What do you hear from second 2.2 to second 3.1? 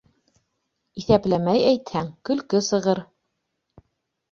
көлкө сығыр.